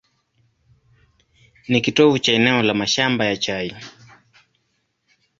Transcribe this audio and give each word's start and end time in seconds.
Ni 1.67 1.81
kitovu 1.81 2.19
cha 2.19 2.31
eneo 2.33 2.61
la 2.63 2.73
mashamba 2.73 3.25
ya 3.25 3.37
chai. 3.37 3.75